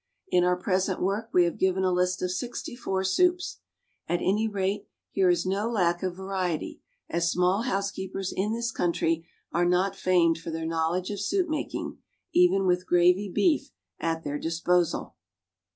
[0.29, 3.59] In our present work we have given a list of sixty four soups.
[4.07, 9.27] At any rate, here is no lack of variety, as small housekeepers in this country
[9.51, 11.99] are not famed for their knowledge of soup making,
[12.33, 13.69] even with gravy beef
[13.99, 15.17] at their disposal.